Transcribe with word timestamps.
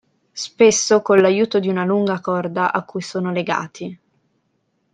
Spesso 0.31 1.03
con 1.03 1.19
l'aiuto 1.21 1.59
di 1.59 1.69
una 1.69 1.85
lunga 1.85 2.19
corda 2.21 2.73
a 2.73 2.83
cui 2.85 3.03
sono 3.03 3.31
legati. 3.31 3.99